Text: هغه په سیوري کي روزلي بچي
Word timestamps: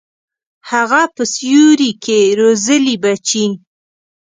هغه 0.71 1.01
په 1.15 1.23
سیوري 1.35 1.91
کي 2.03 2.19
روزلي 2.39 2.95
بچي 3.03 3.45